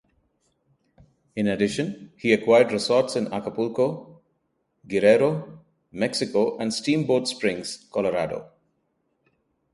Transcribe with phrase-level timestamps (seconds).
[1.35, 4.19] In addition he acquired resorts in Acapulco,
[4.87, 8.49] Guerrero, Mexico, and Steamboat Springs, Colorado.